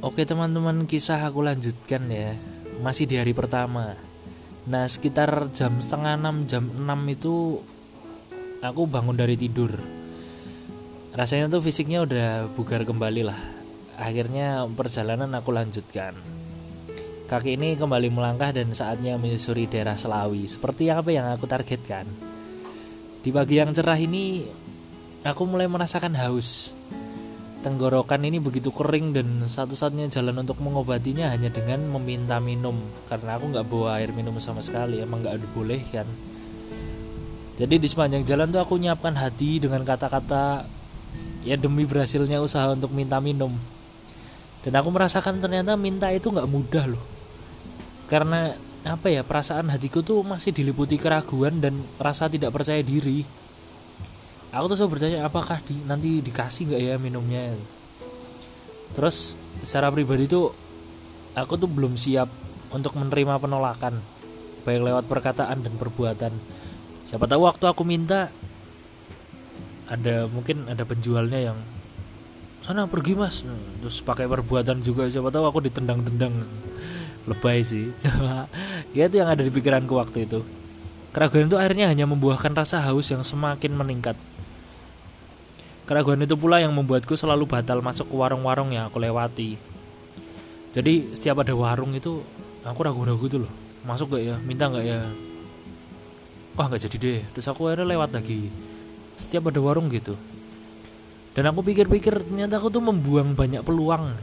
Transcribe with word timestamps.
Oke 0.00 0.24
teman-teman 0.24 0.88
kisah 0.88 1.20
aku 1.28 1.44
lanjutkan 1.44 2.08
ya. 2.08 2.32
Masih 2.80 3.04
di 3.04 3.20
hari 3.20 3.36
pertama. 3.36 4.00
Nah 4.64 4.88
sekitar 4.88 5.52
jam 5.52 5.76
setengah 5.76 6.16
enam 6.16 6.48
jam 6.48 6.64
enam 6.72 7.00
itu 7.08 7.60
Aku 8.60 8.84
bangun 8.84 9.16
dari 9.16 9.40
tidur. 9.40 9.72
Rasanya 11.16 11.48
tuh 11.48 11.64
fisiknya 11.64 12.04
udah 12.04 12.52
bugar 12.52 12.84
kembali 12.84 13.24
lah. 13.24 13.40
Akhirnya 13.96 14.68
perjalanan 14.68 15.32
aku 15.32 15.48
lanjutkan. 15.48 16.12
Kaki 17.24 17.56
ini 17.56 17.72
kembali 17.72 18.12
melangkah 18.12 18.52
dan 18.52 18.76
saatnya 18.76 19.16
menyusuri 19.16 19.64
daerah 19.64 19.96
Selawi. 19.96 20.44
Seperti 20.44 20.92
apa 20.92 21.08
yang 21.08 21.32
aku 21.32 21.48
targetkan? 21.48 22.04
Di 23.24 23.32
pagi 23.32 23.56
yang 23.56 23.72
cerah 23.72 23.96
ini 23.96 24.44
Aku 25.20 25.44
mulai 25.44 25.68
merasakan 25.68 26.16
haus 26.16 26.72
Tenggorokan 27.60 28.24
ini 28.24 28.40
begitu 28.40 28.72
kering 28.72 29.12
dan 29.12 29.44
satu-satunya 29.44 30.08
jalan 30.08 30.40
untuk 30.40 30.64
mengobatinya 30.64 31.28
hanya 31.28 31.52
dengan 31.52 31.84
meminta 31.92 32.40
minum. 32.40 32.80
Karena 33.04 33.36
aku 33.36 33.52
nggak 33.52 33.66
bawa 33.68 34.00
air 34.00 34.16
minum 34.16 34.32
sama 34.40 34.64
sekali 34.64 34.96
emang 34.96 35.20
nggak 35.20 35.44
boleh 35.52 35.84
kan. 35.92 36.08
Jadi 37.60 37.76
di 37.76 37.84
sepanjang 37.84 38.24
jalan 38.24 38.48
tuh 38.48 38.64
aku 38.64 38.80
nyiapkan 38.80 39.12
hati 39.12 39.60
dengan 39.60 39.84
kata-kata 39.84 40.64
ya 41.44 41.60
demi 41.60 41.84
berhasilnya 41.84 42.40
usaha 42.40 42.72
untuk 42.72 42.96
minta 42.96 43.20
minum. 43.20 43.52
Dan 44.64 44.72
aku 44.80 44.88
merasakan 44.88 45.44
ternyata 45.44 45.76
minta 45.76 46.08
itu 46.08 46.32
nggak 46.32 46.48
mudah 46.48 46.84
loh. 46.88 47.04
Karena 48.08 48.56
apa 48.88 49.12
ya 49.12 49.20
perasaan 49.20 49.68
hatiku 49.68 50.00
tuh 50.00 50.24
masih 50.24 50.56
diliputi 50.56 50.96
keraguan 50.96 51.60
dan 51.60 51.84
rasa 52.00 52.32
tidak 52.32 52.56
percaya 52.56 52.80
diri 52.80 53.28
aku 54.50 54.64
tuh 54.70 54.76
selalu 54.76 54.92
bertanya 54.98 55.18
apakah 55.26 55.62
di, 55.62 55.74
nanti 55.86 56.22
dikasih 56.22 56.70
nggak 56.70 56.82
ya 56.82 56.94
minumnya? 56.98 57.54
Terus 58.94 59.38
secara 59.62 59.90
pribadi 59.94 60.26
tuh 60.26 60.50
aku 61.38 61.54
tuh 61.54 61.70
belum 61.70 61.94
siap 61.94 62.26
untuk 62.74 62.94
menerima 62.98 63.38
penolakan 63.38 63.98
baik 64.62 64.80
lewat 64.84 65.04
perkataan 65.08 65.64
dan 65.64 65.74
perbuatan. 65.76 66.32
Siapa 67.08 67.26
tahu 67.26 67.48
waktu 67.48 67.64
aku 67.66 67.82
minta 67.82 68.30
ada 69.90 70.30
mungkin 70.30 70.70
ada 70.70 70.86
penjualnya 70.86 71.50
yang 71.50 71.58
sana 72.62 72.86
pergi 72.86 73.18
mas. 73.18 73.42
Terus 73.82 74.04
pakai 74.04 74.28
perbuatan 74.28 74.84
juga 74.84 75.08
siapa 75.08 75.32
tahu 75.32 75.48
aku 75.48 75.58
ditendang-tendang. 75.66 76.34
Lebay 77.28 77.64
sih. 77.64 77.90
Ya 78.90 79.06
itu 79.06 79.22
yang 79.22 79.30
ada 79.30 79.38
di 79.38 79.54
pikiranku 79.54 79.94
waktu 79.94 80.26
itu. 80.26 80.42
Keraguan 81.14 81.46
itu 81.46 81.54
akhirnya 81.54 81.86
hanya 81.86 82.10
membuahkan 82.10 82.50
rasa 82.58 82.82
haus 82.82 83.06
yang 83.14 83.22
semakin 83.22 83.70
meningkat 83.74 84.18
Keraguan 85.90 86.22
itu 86.22 86.38
pula 86.38 86.62
yang 86.62 86.70
membuatku 86.70 87.18
selalu 87.18 87.50
batal 87.50 87.82
masuk 87.82 88.06
ke 88.06 88.14
warung-warung 88.14 88.70
yang 88.70 88.86
aku 88.86 89.02
lewati. 89.02 89.58
Jadi 90.70 91.18
setiap 91.18 91.42
ada 91.42 91.50
warung 91.50 91.90
itu 91.98 92.22
aku 92.62 92.78
ragu-ragu 92.86 93.26
tuh 93.26 93.42
loh. 93.42 93.52
Masuk 93.82 94.14
gak 94.14 94.22
ya? 94.22 94.36
Minta 94.38 94.70
gak 94.70 94.86
ya? 94.86 95.02
Wah 96.54 96.70
nggak 96.70 96.86
jadi 96.86 96.96
deh. 97.02 97.20
Terus 97.34 97.50
aku 97.50 97.66
akhirnya 97.66 97.90
lewat 97.90 98.14
lagi. 98.14 98.54
Setiap 99.18 99.50
ada 99.50 99.58
warung 99.58 99.90
gitu. 99.90 100.14
Dan 101.34 101.50
aku 101.50 101.66
pikir-pikir 101.66 102.22
ternyata 102.22 102.62
aku 102.62 102.70
tuh 102.70 102.86
membuang 102.86 103.34
banyak 103.34 103.66
peluang. 103.66 104.14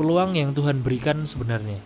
Peluang 0.00 0.40
yang 0.40 0.56
Tuhan 0.56 0.80
berikan 0.80 1.20
sebenarnya. 1.28 1.84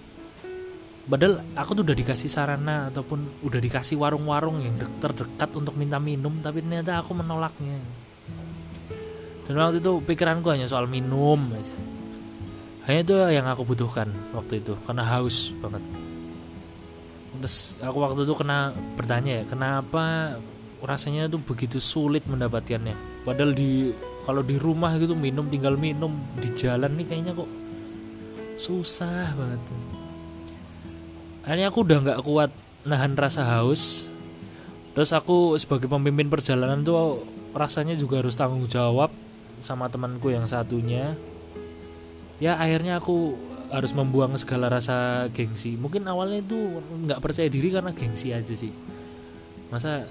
Padahal 1.11 1.43
aku 1.59 1.75
tuh 1.75 1.83
udah 1.91 1.97
dikasih 1.99 2.31
sarana 2.31 2.87
ataupun 2.87 3.43
udah 3.43 3.59
dikasih 3.59 3.99
warung-warung 3.99 4.63
yang 4.63 4.79
terdekat 5.03 5.51
untuk 5.59 5.75
minta 5.75 5.99
minum, 5.99 6.39
tapi 6.39 6.63
ternyata 6.63 7.03
aku 7.03 7.19
menolaknya 7.19 7.83
dan 9.51 9.59
waktu 9.59 9.83
itu 9.83 9.99
pikiranku 10.07 10.47
hanya 10.47 10.71
soal 10.71 10.87
minum 10.87 11.51
aja. 11.51 11.75
Hanya 12.87 13.03
itu 13.03 13.15
yang 13.35 13.51
aku 13.51 13.67
butuhkan 13.67 14.07
waktu 14.31 14.63
itu 14.63 14.79
karena 14.87 15.03
haus 15.03 15.51
banget. 15.59 15.83
Terus 17.35 17.75
aku 17.83 17.99
waktu 17.99 18.31
itu 18.31 18.35
kena 18.39 18.71
bertanya 18.95 19.43
ya 19.43 19.45
kenapa 19.51 20.39
rasanya 20.87 21.27
tuh 21.27 21.43
begitu 21.43 21.83
sulit 21.83 22.23
mendapatkannya 22.31 22.95
padahal 23.27 23.51
di 23.51 23.91
kalau 24.23 24.47
di 24.47 24.55
rumah 24.55 24.95
gitu 25.03 25.19
minum 25.19 25.51
tinggal 25.51 25.75
minum 25.75 26.15
di 26.39 26.47
jalan 26.55 26.95
nih 26.95 27.11
kayaknya 27.11 27.35
kok 27.35 27.51
susah 28.55 29.35
banget. 29.35 29.61
Akhirnya 31.43 31.75
aku 31.75 31.79
udah 31.83 31.99
nggak 32.07 32.21
kuat 32.23 32.55
nahan 32.87 33.19
rasa 33.19 33.43
haus. 33.43 34.15
Terus 34.95 35.11
aku 35.11 35.59
sebagai 35.59 35.91
pemimpin 35.91 36.31
perjalanan 36.31 36.87
tuh 36.87 37.19
rasanya 37.51 37.99
juga 37.99 38.23
harus 38.23 38.39
tanggung 38.39 38.71
jawab 38.71 39.11
sama 39.61 39.89
temanku 39.93 40.33
yang 40.33 40.49
satunya 40.49 41.15
ya 42.41 42.57
akhirnya 42.57 42.99
aku 42.99 43.37
harus 43.71 43.95
membuang 43.95 44.35
segala 44.35 44.67
rasa 44.67 45.31
gengsi. 45.31 45.79
Mungkin 45.79 46.03
awalnya 46.11 46.43
itu 46.43 46.59
nggak 47.07 47.23
percaya 47.23 47.47
diri 47.47 47.71
karena 47.71 47.95
gengsi 47.95 48.35
aja 48.35 48.51
sih. 48.51 48.75
Masa 49.71 50.11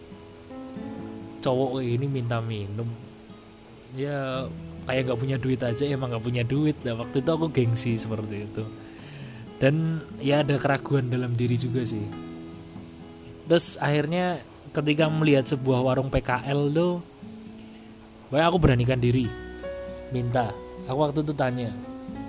cowok 1.43 1.83
ini 1.83 2.07
minta 2.07 2.39
minum? 2.39 2.87
Ya 3.91 4.47
kayak 4.87 5.11
nggak 5.11 5.19
punya 5.19 5.37
duit 5.37 5.59
aja 5.59 5.83
emang 5.83 6.15
nggak 6.15 6.23
punya 6.23 6.43
duit. 6.47 6.79
Nah, 6.87 6.95
waktu 7.03 7.19
itu 7.19 7.29
aku 7.29 7.51
gengsi 7.51 7.99
seperti 7.99 8.47
itu. 8.47 8.63
Dan 9.59 9.99
ya 10.23 10.39
ada 10.39 10.55
keraguan 10.55 11.11
dalam 11.11 11.35
diri 11.35 11.59
juga 11.59 11.83
sih. 11.83 12.07
Terus 13.51 13.75
akhirnya 13.75 14.39
ketika 14.71 15.11
melihat 15.11 15.43
sebuah 15.51 15.83
warung 15.83 16.07
PKL 16.07 16.71
tuh 16.71 17.03
Baik 18.29 18.45
aku 18.45 18.57
beranikan 18.61 19.01
diri. 19.01 19.25
Minta. 20.13 20.53
Aku 20.85 21.01
waktu 21.01 21.21
itu 21.25 21.33
tanya 21.33 21.69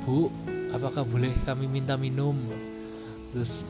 Bu 0.05 0.33
apakah 0.73 1.05
boleh 1.05 1.33
kami 1.45 1.69
minta 1.69 2.01
minum? 2.01 2.37
Terus 3.37 3.69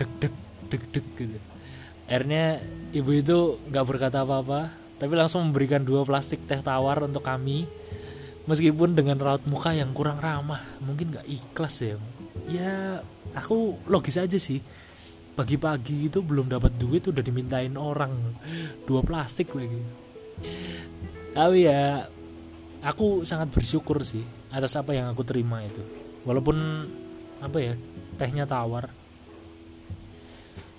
Dek 0.00 0.08
dek 0.16 0.34
dek 0.72 0.82
dek 0.96 1.06
gitu. 1.12 1.38
Akhirnya 2.08 2.56
ibu 2.96 3.10
itu 3.12 3.60
gak 3.68 3.84
berkata 3.84 4.24
apa-apa 4.24 4.72
Tapi 4.96 5.12
langsung 5.12 5.44
memberikan 5.44 5.84
dua 5.84 6.08
plastik 6.08 6.40
teh 6.48 6.56
tawar 6.64 7.04
untuk 7.04 7.20
kami. 7.20 7.68
Meskipun 8.48 8.96
dengan 8.96 9.20
raut 9.20 9.44
muka 9.44 9.76
yang 9.76 9.92
kurang 9.92 10.24
ramah 10.24 10.64
Mungkin 10.80 11.20
gak 11.20 11.28
ikhlas 11.28 11.84
ya. 11.84 12.00
Ya 12.48 13.04
aku 13.36 13.76
logis 13.84 14.16
aja 14.16 14.40
sih. 14.40 14.64
Pagi-pagi 15.36 16.08
itu 16.08 16.24
belum 16.24 16.48
dapat 16.48 16.80
duit 16.80 17.04
udah 17.04 17.20
dimintain 17.20 17.76
orang. 17.76 18.16
Dua 18.88 19.04
plastik 19.04 19.52
lagi 19.52 20.07
tapi 21.38 21.70
ya 21.70 22.06
aku 22.82 23.22
sangat 23.22 23.50
bersyukur 23.50 24.02
sih 24.02 24.22
atas 24.50 24.74
apa 24.78 24.96
yang 24.96 25.10
aku 25.12 25.22
terima 25.22 25.62
itu. 25.62 25.82
Walaupun 26.24 26.56
apa 27.38 27.58
ya 27.62 27.74
tehnya 28.18 28.44
tawar. 28.48 28.90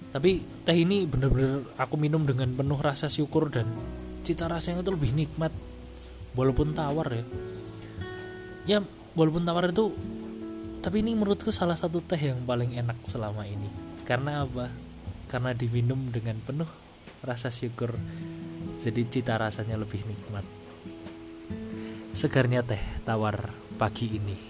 Tapi 0.10 0.42
teh 0.66 0.74
ini 0.74 1.06
bener-bener 1.06 1.70
aku 1.78 1.96
minum 1.96 2.26
dengan 2.26 2.50
penuh 2.58 2.80
rasa 2.82 3.08
syukur 3.14 3.54
dan 3.54 3.70
cita 4.26 4.50
rasanya 4.50 4.82
itu 4.82 4.92
lebih 4.94 5.14
nikmat. 5.14 5.54
Walaupun 6.34 6.74
tawar 6.74 7.14
ya. 7.14 7.26
Ya 8.66 8.80
walaupun 9.14 9.46
tawar 9.46 9.70
itu 9.70 9.94
tapi 10.80 11.04
ini 11.04 11.12
menurutku 11.12 11.52
salah 11.52 11.76
satu 11.76 12.00
teh 12.00 12.20
yang 12.20 12.42
paling 12.44 12.74
enak 12.74 12.98
selama 13.06 13.46
ini. 13.46 13.70
Karena 14.08 14.44
apa? 14.44 14.72
Karena 15.30 15.54
diminum 15.54 16.10
dengan 16.10 16.42
penuh 16.42 16.70
rasa 17.22 17.54
syukur 17.54 17.94
jadi 18.80 19.02
cita 19.12 19.36
rasanya 19.36 19.76
lebih 19.76 20.08
nikmat. 20.08 20.48
Segarnya 22.16 22.64
teh 22.64 22.80
tawar 23.04 23.52
pagi 23.76 24.08
ini. 24.16 24.49